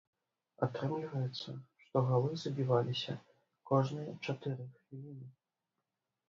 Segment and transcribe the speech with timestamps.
[0.67, 1.51] Атрымліваецца,
[1.83, 3.13] што галы забіваліся
[3.73, 5.29] кожныя чатыры хвіліны.